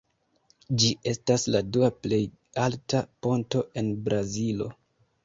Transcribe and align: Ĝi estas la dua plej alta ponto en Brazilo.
Ĝi 0.83 0.87
estas 1.11 1.43
la 1.55 1.61
dua 1.77 1.89
plej 2.05 2.19
alta 2.63 3.03
ponto 3.27 3.63
en 3.83 3.93
Brazilo. 4.09 4.71